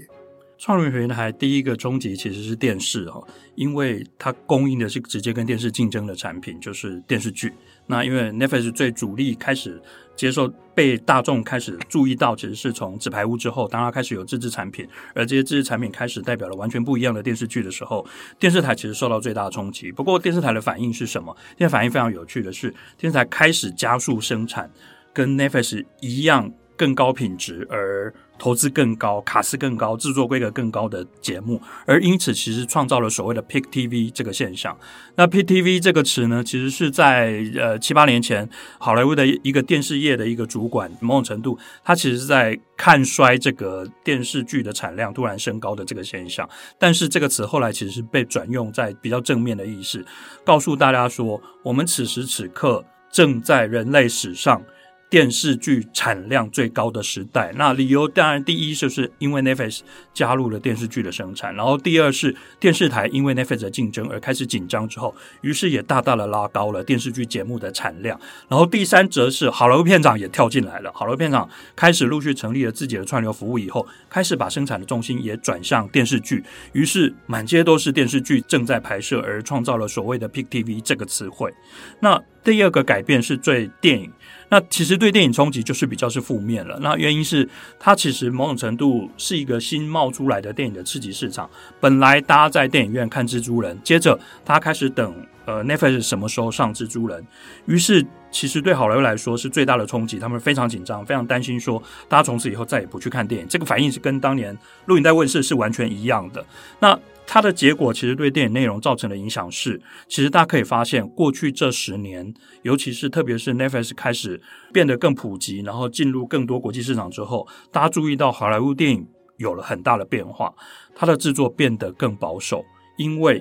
[0.59, 7.51] 串流平台第一个终极其实是电视哦，因为它供应的是直接跟电视竞争的产品，就是电视剧。
[7.87, 9.81] 那因为 Netflix 最主力开始
[10.15, 18.07] 接受被大众开始注意到，其实是从《纸牌屋》之后，当它开始有自制产品，而这些自制产品开始代表了完全不一样的电视剧的时候，
[18.39, 19.91] 电视台其实受到最大的冲击。
[19.91, 21.35] 不过电视台的反应是什么？
[21.57, 22.69] 现在反应非常有趣的是，
[22.99, 24.71] 电视台开始加速生产，
[25.13, 26.53] 跟 Netflix 一样。
[26.81, 34.75] 更高品质，而投资更高、卡司更高、制作规格更高的节目，而因此其实创造了所谓的 Pick TV 这个现象。
[35.15, 46.49] 那 Pick TV 这个词呢，其实是在呃七八年前，好莱坞的一个电视业的一个主管，某种程度，他其实是在看衰这个电视剧的产量突然升高的这个现象。
[46.79, 50.03] 但是这个词后来其实是被转用在比较正面的意思，
[50.47, 54.63] 告诉大家说，我们此时此刻正在人类史上。
[55.11, 59.81] 电视剧产量最高的时代，那理由当然第一就是因为 Netflix
[60.15, 68.19] 加入了电视剧的生产，然后第二是电视台因为 Netflix 的竞争而开始紧张之后，于是也大大的拉高了电视剧节目的产量，
[68.49, 81.53] 然后第三则是好莱坞片场也跳进来了，好莱坞片场开始陆续成立了自己的串流服务以后，开始把生产的重心也转向电视剧，于是满街都是电视剧正在拍摄，而创造了所谓的 Pick TV 这个词汇。
[81.99, 84.13] 那第二个改变是最电影。
[84.51, 86.79] 那其实对电影冲击就是比较是负面了。
[86.81, 91.49] 那原因是它其实某种程度是一个新冒出来的电影的刺激市场。
[91.81, 95.15] 本来大家在电影院看蜘蛛人，接着大家开始等
[95.47, 97.25] 呃 Netflix 什么时候上蜘蛛人，
[97.67, 100.19] 于是其实对好莱坞来说是最大的冲击。
[100.19, 103.47] 他们非常紧张，非常担心说大家从此以后再也不去看电影。
[103.49, 106.45] 这个反应是跟当年录影带问世是完全一样的。
[106.81, 106.99] 那
[107.33, 120.53] 它的结果其实对电影内容造成的影响是，其实大家可以发现，过去这十年，尤其是特别是 Netflix 开始变得更普及，然后进入更多国际市场之后，大家注意到好莱坞电影有了很大的变化，
[120.93, 122.65] 它的制作变得更保守，
[122.97, 123.41] 因为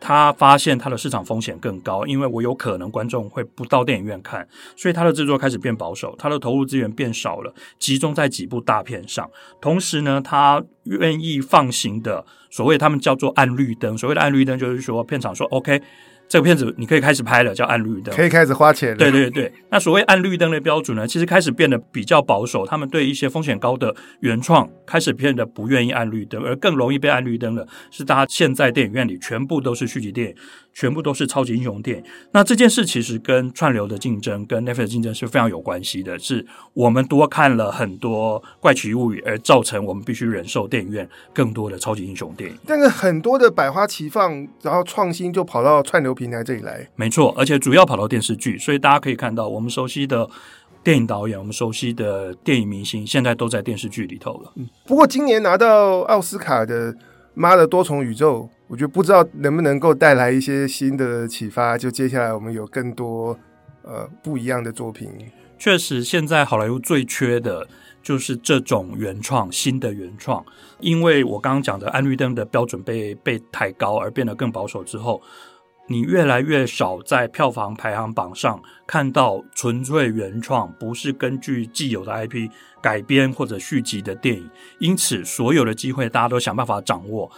[0.00, 9.28] 他发现他的市场风险更高，因为我有可能观众会不到电影院看，所以他的制作开始变保守，他的投入资源变少了，集中在几部大片上。
[9.60, 15.82] 同时呢，他愿意放行的所谓他们叫做暗绿灯，所谓的暗绿灯就是说片场说 OK。
[16.28, 18.96] 这个片子你可以开始拍了，叫暗绿灯，可以开始花钱了。
[18.96, 22.66] 对对对，那所谓暗绿灯的标准呢，其实开始变得比较保守。
[22.66, 30.34] 他们对一些风险高的原创开始变得不愿意按绿灯，而更容易被按绿灯的是大家现在电影院里全部都是续集电影。
[30.74, 32.04] 全部都是超级英雄电影。
[32.30, 36.16] 那这件事其实跟串流的竞争、跟 Netflix 竞争是非常有关系的。
[36.20, 42.56] 是我们多看了很多怪奇物语，而造成我们必须忍受电影院更多的超级英雄电影。
[42.64, 46.86] 但是很多的百花齐放，然后创新就跑到串流平台这里来。
[46.96, 48.58] 没错，而且主要跑到电视剧。
[48.58, 50.28] 所以大家可以看到，我们熟悉的
[50.82, 54.52] 电影导演，我们熟悉的电影明星，现在都在电视剧里头了。
[54.56, 56.92] 嗯，不过今年拿到奥斯卡的
[57.34, 61.78] 《妈的多重宇宙》，我觉得不知道能不能够带来一些新的启发。
[61.78, 63.38] 就接下来我们有更多
[63.82, 65.08] 呃不一样的作品。
[65.58, 67.66] 确实，现在好莱坞最缺的
[68.00, 70.44] 就是这种原创，新的原创。
[70.78, 75.20] 因为我刚刚讲的，安绿灯的标准被被抬高而变得更保守之后。
[75.90, 82.50] 你越来越少在票房排行榜上看到纯粹原创，不是根据既有的 IP
[82.82, 87.30] 改编或者续集的电影，因此所有的机会大家都想办法掌握。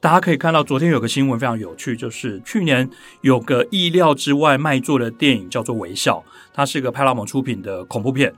[0.00, 2.88] 大家可以看到，昨天有个新闻非常有趣，就是去年
[3.20, 8.34] 有个意料之外卖座的电影叫做《微笑》，它是一个派拉蒙出品的恐怖片。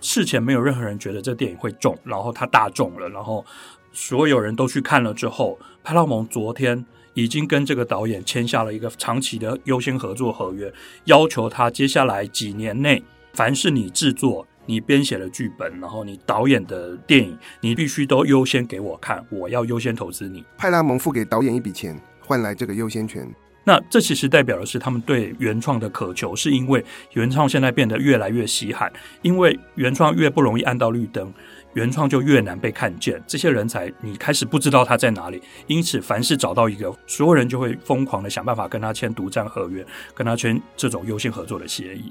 [0.00, 3.44] 事前没有任何人觉得这电影会中，然后它大中了，然后
[3.92, 6.84] 所有人都去看了之后，派拉蒙昨天。
[7.16, 10.70] 已经跟这个导演签下了一个长期的优先合作合约，
[11.04, 13.02] 要求他接下来几年内，
[13.32, 20.44] 凡是你制作、你编写的剧本，然后你导演的电影，你必须都优先给我看，我要优先投资你。
[20.58, 23.26] 派拉蒙付给导演一笔钱，换来这个优先权。
[23.64, 31.32] 那这其实代表的是他们对原创的渴求，是因为原创现在变得越来越稀罕，因为原创越不容易按到绿灯。
[31.76, 39.84] 原创就越难被看见，这些人才你开始不知道他在哪里，因此凡是找到一个，所有人就会疯狂的想办法跟他签独占合约，
[40.14, 42.10] 跟他签这种优先合作的协议。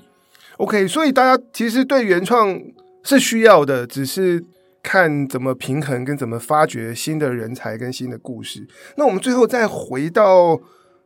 [0.57, 2.61] OK，所以大家其实对原创
[3.03, 4.45] 是需要的，只是
[4.83, 8.67] 看怎么平衡跟怎么发掘新的人才跟新的故事。
[8.97, 10.61] 那我们最后再回到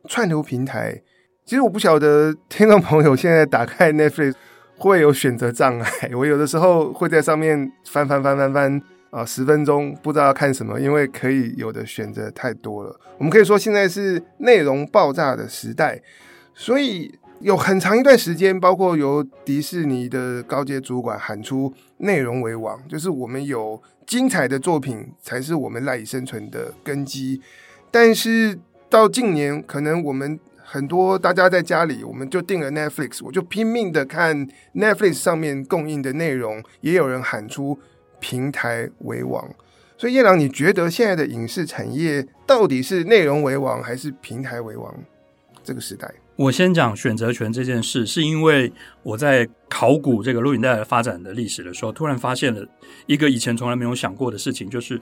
[0.06, 1.00] 串流平台，
[1.46, 4.34] 其实我不晓得听众朋友现在打开 Netflix。
[4.88, 12.98] 会有选择障碍， 我有的时候会在上面翻翻翻翻翻啊，十分钟不知道要看什么，因为可以有的选择太多了。
[13.18, 16.00] 我们可以说现在是内容爆炸的时代，
[16.54, 27.42] 所以有很长一段时间，包括由迪士尼的高阶主管喊出“内容为王”，就是我们有精彩的作品才是我们赖以生存的根基。
[27.90, 30.40] 但是到近年，可能我们。
[30.72, 36.62] 很多大家在家里，我们就订了 Netflix，我就拼命的看 Netflix 上面供应的内容。
[36.80, 37.76] 也有人喊出
[38.20, 39.52] 平台为王，
[39.98, 44.94] 所以叶朗，你觉得现在的影视产业到底是内容为王还是平台为王？
[45.64, 52.64] 这个时代，我先讲选择权这件事，是因为我在考古这个录影带的发展的历史的时候，突然发现了
[53.06, 55.00] 一个以前从来没有想过的事情，就是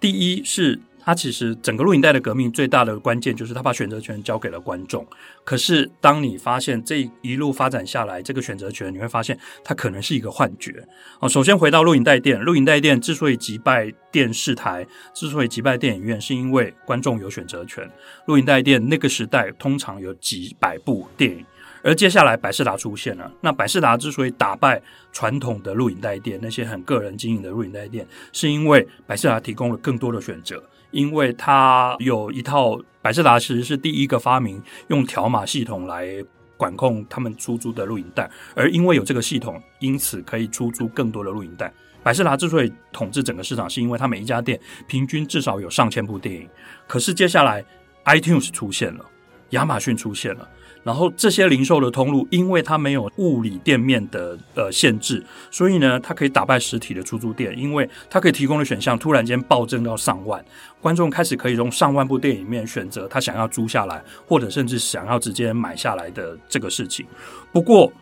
[0.00, 0.80] 第一是。
[1.04, 5.06] 它其实整个录影带的革命最大的关键就是他把选择权交给了观众。
[5.44, 10.86] 可是当你发现这一路发展下来，这个选择权你会发现它可能是一个幻觉。
[11.20, 17.90] 哦，首先回到录影带店，录影带店之所以击败电视台，之所以击败电影院，是因为观众有选择权。
[18.26, 21.44] 录影带店那个时代通常有几百部电影。
[21.84, 24.80] 而接下来百视达出现了，那百视达之所以打败
[25.12, 36.24] 传统的录影带店，那些很个人经营的录影带店，是因为百视达提供了更多的选择，因为它有一套百视达其实是第一个发明用条码系统来
[36.56, 41.72] 管控他们出租的录影带，而因为有这个系统，因此可以出租更多的录影带。
[42.04, 46.48] 百视达之所以统治整个市场，是因为它每一家店平均至少有上千部电影。
[46.86, 47.64] 可是接下来
[48.04, 49.04] iTunes 出现了，
[49.50, 50.48] 亚马逊出现了。
[50.84, 60.44] 然后这些零售的通路，因为它没有物理店面的呃限制，所以呢，它可以打败实体的出租店，因为它可以提供的选项突然间暴增到上万，
[60.80, 67.06] 观众开始可以从上万部电影里面选择他想要租下来，或者甚至想要直接买下来的这个事情。
[67.52, 67.92] 不过，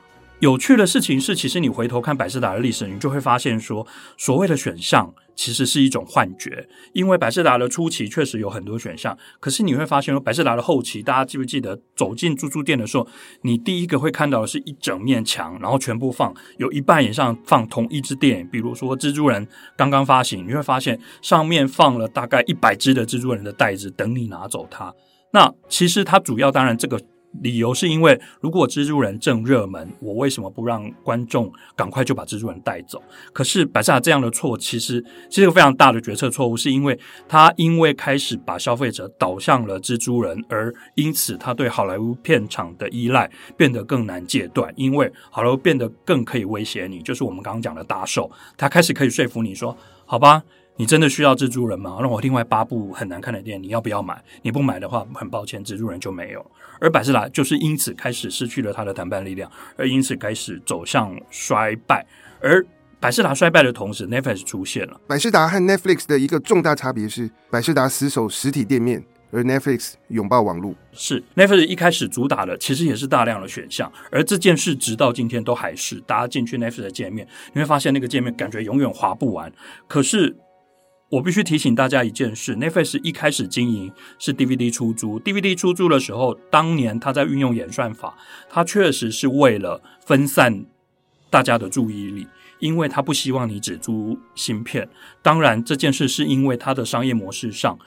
[0.41, 6.67] 有趣的事情是，其实你回头看百视达的历史，你就会发现说，所谓的选项其实是一种幻觉。
[6.95, 13.07] 因为百视达的初期确实有很多选项，可是你会发现说，百视达的后期，大家记不记得走进租书店的时候，
[13.43, 24.95] 你第一个会看到的是一整面墙，然后全部放有一半以上放同一支电影，比如说蜘蛛人刚刚发行，你会发现上面放了大概一百只的蜘蛛人的袋子，等你拿走它。
[25.33, 26.99] 那其实它主要当然这个。
[27.43, 33.03] 理由是因为，如果蜘蛛人正热门，我为什么不让观众赶快就把蜘蛛人带走？
[33.33, 50.43] 可是百视达这样的错，其实是一个非常大的决策错误，是因为他因为开始把消费者导向了蜘蛛人，而因此他对好莱坞片场的依赖变得更难戒断，因为好莱坞变得更可以威胁你，就是我们刚刚讲的大受，他开始可以说服你说，好吧。
[50.81, 51.99] 你真的需要蜘蛛人吗？
[52.01, 54.19] 让我另外八部很难看的电影，你要不要买？
[54.41, 56.51] 你不买的话，很抱歉，蜘蛛人就没有。
[56.81, 62.07] 而百视达就是因此开始失去了它的谈判力量，而因此开始走向衰败。
[62.41, 62.65] 而
[62.99, 64.99] 百视达衰败的同时，Netflix 出现了。
[65.07, 70.75] 百视达和 Netflix 的一个重大差别是，百视达死守实体店面，而 Netflix 拥抱网络。
[70.93, 79.53] 是 Netflix 一开始主打的，其实也是大量的选项，而这件事直到今天都还是，大家进去 Netflix 的界面，你会发现那个界面感觉永远划不完。
[79.87, 80.35] 可是
[81.11, 88.17] 我必须提醒大家一件事，Netflix 一开始经营是 DVD 出租，DVD 出租的时候，当年他在运用演算法，
[88.49, 90.65] 他确实是为了分散
[91.29, 92.27] 大家的注意力。
[92.61, 94.87] 因为他不希望你只租芯片，
[95.23, 97.79] 当然这件事是因为他的商业模式上，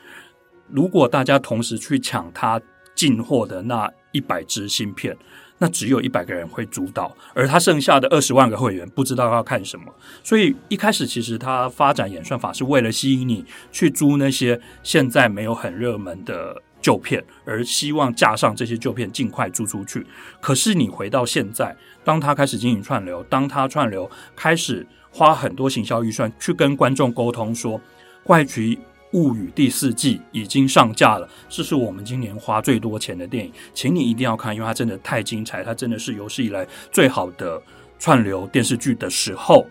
[0.67, 2.59] 如果大家同时去抢他
[2.95, 5.15] 进货的那一百支芯片，
[5.63, 9.85] 那只有一百个人会租到，而他剩下的二十万个会员不知道要看什么，
[10.21, 16.61] 所以一开始其实他发展演算法是为了吸引你去租那些现在没有很热门的。
[16.83, 20.05] 旧片，而希望架上这些旧片尽快租出去。
[20.41, 27.79] 可是你回到现在，当他开始经营串流，当他串流开始花很多行销预算去跟观众沟通说，
[28.25, 28.77] 《怪奇
[29.13, 37.61] 物语》第四季已经上架了，这是我们今年花最多钱的电影，请你一定要看，因为它真的太精彩，它真的是有史以来最好的
[37.97, 39.65] 串流电视剧的时候。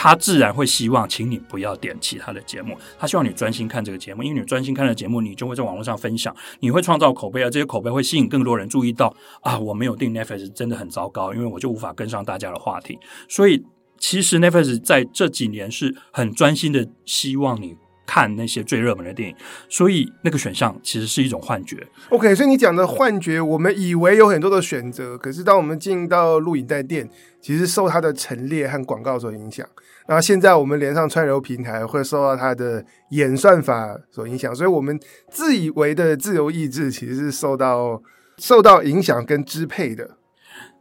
[0.00, 2.78] 他自然会希望，请你不要点其他的节目。
[3.00, 9.12] 他希望你专心看这个节目，因为你专心看的节目，你就会在网络上分享，你会创造口碑，啊这些口碑会吸引更多人注意到。
[9.40, 12.96] 啊，我没有订 Netflix 真的很糟糕，因为我就无法跟上大家的话题。
[13.28, 13.60] 所以，
[13.98, 17.74] 其实 Netflix 在这几年是很专心的，希望你
[18.08, 19.36] 看那些最热门的电影。
[19.68, 21.86] 所以，那个选项其实是一种幻觉。
[22.08, 27.06] OK，所以你讲的幻觉，我们以为有很多的选择，可是当我们进到录影带店，
[27.42, 29.68] 其实受它的陈列和广告所影响。
[30.08, 34.98] 那现在我们连上串流平台，会受到它的演算法所影响，所以我们
[35.30, 38.02] 自以为的自由意志，其实是受到
[38.38, 40.16] 受到影响跟支配的。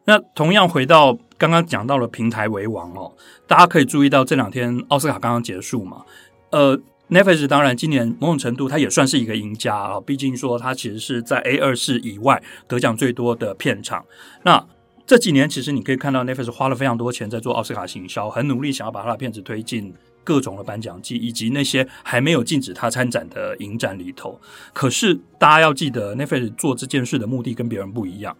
[0.06, 3.12] 那同样回到刚刚讲到了平台为王哦，
[3.46, 6.06] 大家可以注意到这两天奥斯卡刚刚结束嘛，
[6.52, 14.06] 呃，Netflix 当然今年某种程度它也算是一个赢家啊，毕竟说它其实是在 A 二四以外得奖最多的片场。
[14.44, 14.66] 那
[15.06, 19.94] 这几年，其实你可以看到 Netflix 花了非常多钱在做奥斯卡行销，很努力想要把他的片子推进
[20.24, 24.40] 各种的颁奖季，以及那些还没有禁止他参展的影展里头。
[24.74, 28.36] 可是大家要记得，Netflix 做这件事的目的跟别人不一样。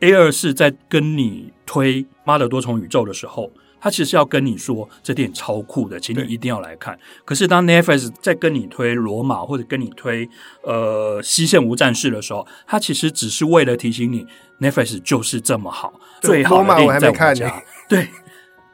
[0.00, 3.50] A24 在跟你推《妈的多重宇宙》的时候。
[3.86, 6.98] 他其实要跟你说，这电影超酷的，请你一定要来看。
[7.24, 10.28] 可是当 Netflix 在跟你推《罗马》或者跟你推
[10.62, 14.26] 呃《西线无战事》的时候，他其实只是为了提醒你
[14.58, 17.62] ，Netflix 就是这么好，最好的电影在我们家。
[17.88, 18.08] 对，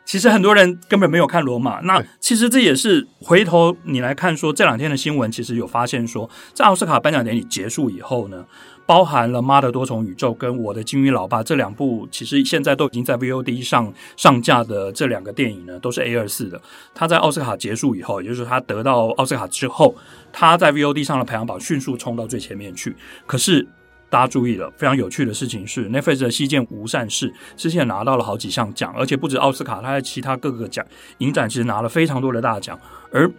[0.05, 1.81] 其实很多人根本没有看《罗马》。
[1.85, 8.45] 那其实这也是回头你来看说，这两天的新闻其实有发现说，在奥斯卡颁奖典礼结束以后呢。
[8.85, 16.61] 包含了《妈的多重宇宙》跟《我的金鱼老爸》这两部，其实现在都已经在 VOD 上上架的这两个电影呢，都是 A 二四的。
[16.93, 19.95] 他在奥斯卡结束以后，也就是他得到奥斯卡之后，
[20.33, 22.95] 他在 VOD 上的排行榜迅速冲到最前面去。
[23.25, 23.67] 可是
[24.13, 30.85] 大家注意了，非常有趣的事情是，Netflix 的《西线无战事》之前拿到了好几项奖，而且不止奥斯卡，他在其他各个奖
[31.19, 32.79] 影展其实拿了非常多的大奖。
[33.11, 33.33] 而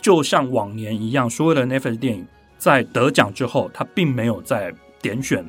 [0.00, 2.24] 就像往年一样，所有的 Netflix 电影
[2.58, 4.72] 在得奖之后，它并没有在
[5.02, 5.44] 点选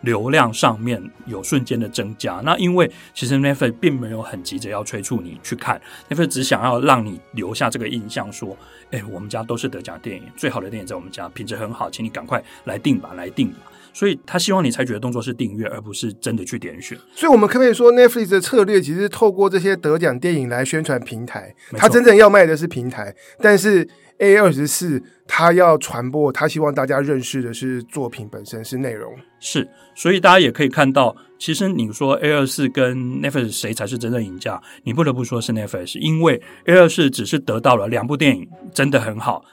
[0.00, 8.56] 流量上面有瞬间的增加，那因为其实 Netflix 并没有很急着要催促你去看，Netflix 只想要让你留下这个印象，说，
[8.90, 13.58] 哎，我们家都是得奖电影，最好的电影在我们家，品质很好，请你赶快来订吧，来订吧。
[13.96, 16.98] 所以他希望你采取的动作是订阅，而不是真的去点选。
[17.14, 23.88] 所以，我们可不可以说，Netflix 的策略其实透过这些得奖电影来宣传平台，他真正要卖的是平台，但是。
[24.18, 29.14] A 二十四，他要传播，他希望大家认识的是作品本身，是内容。
[29.38, 34.58] 是，所以大家也可以看到，其实你说 A 二四跟 Netflix 谁才是真正赢家？
[34.84, 39.44] 你不得不说是 Netflix，因为 A 二四只是得到了两部电影真的很好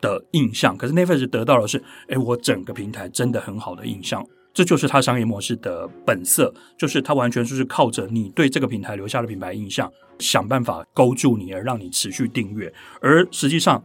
[0.00, 4.24] 的印象，可是 Netflix 得到的是，哎，我整个平台真的很好的印象。
[4.52, 13.82] 这就是它商业模式的本色，就是它完全就是靠着你对这个平台留下的品牌印象，想办法勾住你，而让你持续订阅，而实际上。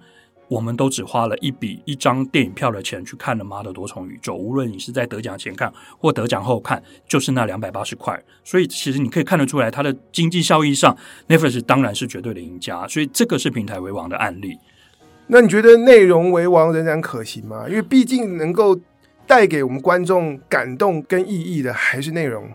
[0.52, 8.22] 我们都只花了一笔一张电影票的钱去看了《妈的多重宇宙》，无论你是在得奖前看或得奖后看，就是那两百八十块。
[8.44, 10.94] 所以其实你可以看得出来，它的经济效益上
[11.30, 12.86] ，Netflix 当然是绝对的赢家。
[12.86, 14.58] 所以这个是平台为王的案例。
[15.34, 17.64] 那你觉得内容为王仍然可行吗？
[17.70, 18.78] 因为毕竟能够
[19.26, 22.50] 带给我们观众感动跟意义的还是内容。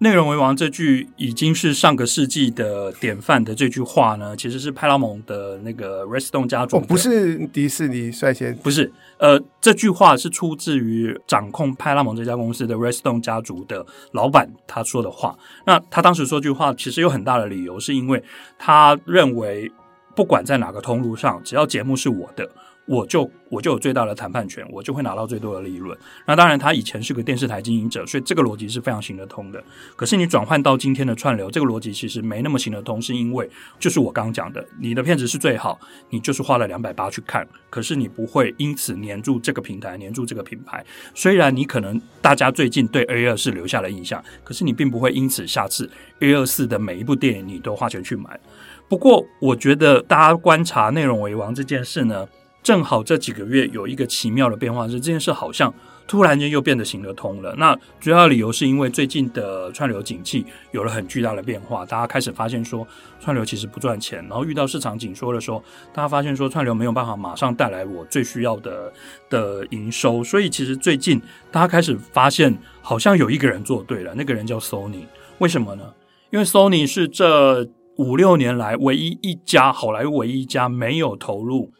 [0.00, 15.36] 内容为王这句已经是上个世纪的典范的这句话呢，其实是派拉蒙的那个 Redstone 家族，哦，不是迪士尼率先，不是，呃，这句话是出自于掌控派拉蒙这家公司的 Redstone 家族的老板他说的话。
[15.64, 18.22] 那他当时说这句话，其实有很大的理由，是因为
[18.56, 19.70] 他认为
[20.18, 22.50] 不管在哪个通路上，只要节目是我的。
[22.86, 25.96] 我就我就有最大的谈判权，我就会拿到最多的利润。
[26.26, 29.62] 那当然，他以前是个电视台经营者，所以这个逻辑是非常行得通的。
[29.94, 33.48] 可是你转换到今天的串流，这个逻辑其实没那么行得通，是因为
[33.78, 40.82] 就是我刚讲的，你的片子是最好，你就是花了两百八去看，可是你不会因此黏住这个平台，黏住这个品牌。
[41.14, 45.88] 虽然你可能大家最近对 A 二四留下了印象，可是你并不会因此下次
[46.20, 48.40] A 二四的每一部电影你都花钱去买。
[48.88, 52.26] 不过，我觉得大家观察内容为王这件事呢。
[52.60, 55.72] 正好这几个月有一个奇妙的变化，是这件事好像
[56.06, 57.54] 突然间又变得行得通了。
[57.56, 62.86] 那主要理由是因为最近的串流景气有了很巨大的变化，大家开始发现说
[63.20, 65.62] 串流其实不赚钱，然后遇到市场紧缩的时候，
[65.94, 68.92] 大家发现说串流没有办法马上带来我最需要的
[69.30, 75.04] 的营收，所以其实最近大家开始发现好像有一个人做对了，那个人叫 Sony。
[75.38, 75.84] 为什么呢？
[76.30, 77.66] 因为 Sony 是这
[77.98, 81.70] 五六年来唯一一家好莱坞唯一一家没有投入。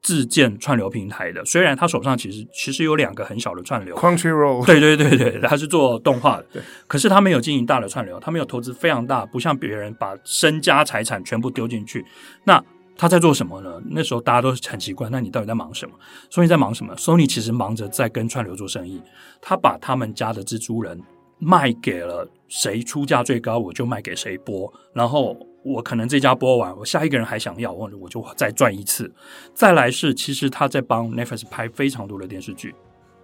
[0.00, 12.06] 自建串流平台的，虽然他手上其实其实有两个很小的串流，Crunchyroll，对对对对，他是做动画的，对，可是他没有经营大的串流，他没有投资非常大，不像别人把身家财产全部丢进去。
[12.44, 12.64] 那
[12.96, 13.82] 他在做什么呢？
[13.90, 15.92] 那时候大家都很奇怪，那你到底在忙什么
[16.30, 19.02] ？Sony 在忙什么？Sony 其实忙着在跟串流做生意，
[19.42, 20.98] 他把他们家的蜘蛛人
[21.40, 25.36] 卖给了谁出价最高，我就卖给谁播，然后。
[25.64, 29.12] 我可能这家播完，我下一个人还想要，或者我就再赚一次。
[29.52, 32.74] 再来是，其实他在帮 Netflix 拍非常多的电视剧。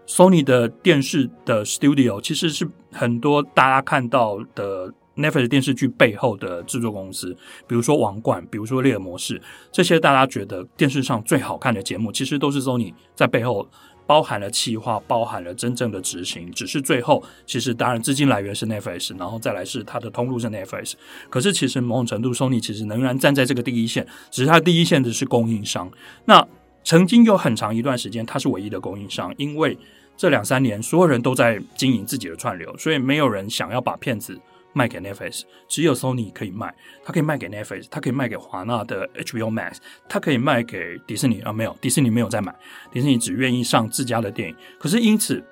[0.06, 7.34] Sony 的电视的 Studio 其实是很多大家看到的 Netflix 电视剧背后的制作公司，
[7.66, 9.38] 比如说《王冠》，比如说《猎人模式》，
[9.72, 13.66] 这些大家觉得电视上最好看的节目，其实都是 Sony 在背后。
[14.06, 20.94] 包含了企划，包含了真正的执行，只是最后其实当然资金来源是 Netflix，然后再来是它的通路是 Netflix。
[21.30, 25.90] 可是其实某种程度，Sony 其实仍然站在这个第一线，只是它第一线的是供应商。
[26.26, 26.46] 那
[26.82, 29.78] 曾经有很长一段时间，它是唯一的供应商，因为
[30.16, 34.38] 这两三年所有人都在经营自己的串流，所以没有人想要把片子。
[34.74, 39.76] 卖给 Netflix，只有 Sony 可以卖，它可以卖给 Netflix，它可以卖给华纳的 HBO Max，
[40.08, 42.54] 它可以卖给迪士尼啊，没有，迪士尼没有在买，
[42.92, 44.56] 迪士尼只愿意上自家的电影。
[44.78, 45.42] 可是因此，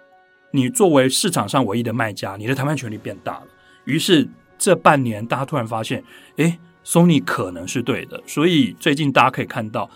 [0.51, 3.47] 你作为市场上唯一的卖家，你的谈判权力变大了。
[3.85, 6.05] 于是这半年，大家突然发现，
[6.37, 8.23] 诶，Sony 可能是对的。
[8.27, 9.89] 所以最近大家可以看到，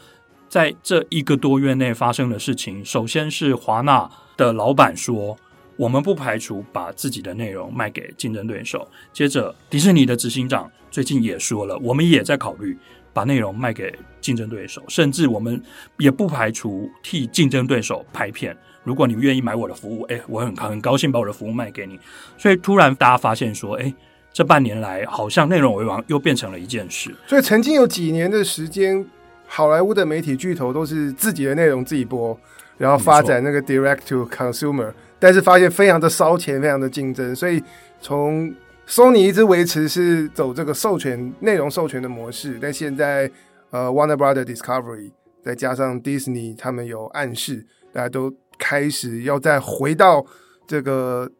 [0.48, 5.36] 在这一个多月内发生的事情，首先是华纳的老板说。
[5.76, 8.88] 我们不排除把自己的内容卖给竞争对手。
[9.12, 12.76] 接着，迪士尼的执行长最近也说了，我们也在考虑
[13.12, 15.62] 把内容卖给竞争对手，甚至我们
[15.98, 18.56] 也不排除替竞争对手拍片。
[18.82, 21.98] 如果你愿意买我的服务，哎，我很很高兴把我的服务卖给你。
[22.38, 23.92] 所以，突然大家发现说，哎，
[24.32, 27.14] 这半年来好像内容为王又变成了一件事。
[27.26, 29.04] 所以，曾经有几年的时间，
[29.46, 32.38] 好莱坞的媒体巨头都是自己的内容自己播，
[32.78, 34.92] 然后发展那个 direct to consumer。
[35.18, 37.62] 但是发现非常的烧钱，非常的竞争，所以
[38.00, 38.54] 从
[38.86, 43.30] Sony 一直维持是走这个授权内容授权的模式，但现在
[43.70, 45.10] 呃 Warner Brother Discovery
[45.42, 50.24] 再加上 Disney，他们有暗示，大家都开始要再回到
[50.66, 51.30] 这个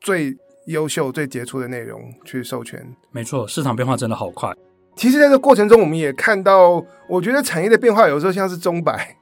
[0.00, 0.34] 最
[0.66, 2.84] 优秀、最杰出的内容去授权。
[3.12, 4.52] 没错，市场变化真的好快。
[4.96, 9.16] 其实在这个过程中，我们也看到，我觉得产业的变化有时候像是钟摆，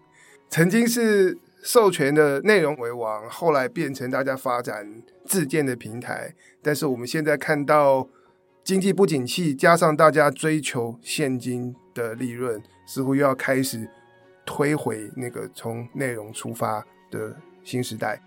[0.49, 1.36] 曾经是。
[1.63, 6.35] 授权的内容为王，后来变成大家发展自建的平台。
[6.63, 8.09] 但是我们现在看到
[8.65, 13.89] 经济不景气，加上大家追求现金的利润，似乎又要开始
[14.47, 18.21] 推回那个从内容出发的新时代。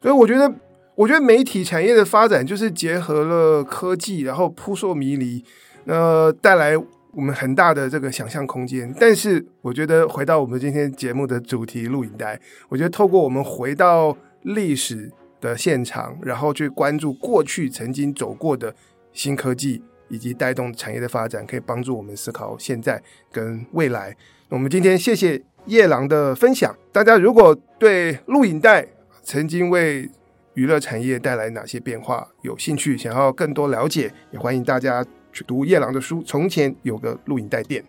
[0.00, 0.52] 所以我觉得，
[0.94, 5.44] 我觉得媒体产业的发展就是结合了科技，然后扑朔迷离，
[5.84, 6.76] 那带来。
[7.14, 12.40] 我们很大的这个想象空间，但是我觉得回到我们今天节目的主题录影带，
[12.70, 18.74] 我觉得透过我们回到历史的现场，然后去关注过去曾经走过的
[19.12, 24.16] 新科技以及带动产业的发展，可以帮助我们思考现在跟未来。
[24.48, 26.74] 我们今天谢谢叶郎的分享。
[26.90, 28.86] 大家如果对录影带
[29.22, 30.10] 曾经为
[30.54, 35.04] 娱乐产业带来哪些变化有兴趣，想要更多了解，也欢迎大家。
[35.32, 36.22] 去读夜郎的书。
[36.22, 37.84] 从前有个录影带店。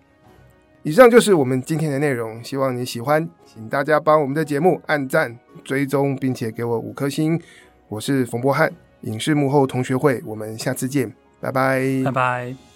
[0.84, 7.40] 以上就是我们今天的内容，希望你喜欢，请大家帮我们的节目按赞、追踪，并且给我五颗星。
[7.88, 8.70] 我是冯博翰，
[9.02, 12.73] 影视幕后同学会，我们下次见，拜拜，拜拜。